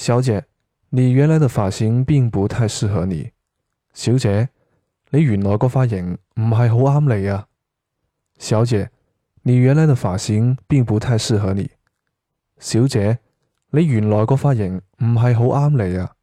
[0.00, 0.46] 小姐，
[0.88, 3.32] 你原来的发型并不太适合你。
[3.92, 4.48] 小姐，
[5.10, 7.46] 你原来个发型唔系好啱你啊。
[8.38, 8.90] 小姐，
[9.42, 11.72] 你原来的发型并不太适合你。
[12.58, 13.18] 小姐，
[13.72, 16.14] 你原来个发型唔系好啱你啊。